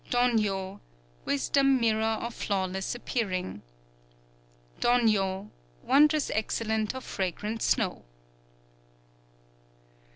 _Dōnyo, 0.09 0.79
Wisdom 1.25 1.79
Mirror 1.79 2.01
of 2.23 2.33
Flawless 2.33 2.95
Appearing. 2.95 3.61
_Dōnyo, 4.79 5.51
Wondrous 5.83 6.31
Excellence 6.31 6.95
of 6.95 7.03
Fragrant 7.03 7.61
Snow. 7.61 8.03